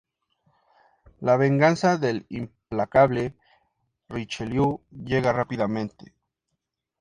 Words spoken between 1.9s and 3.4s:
del implacable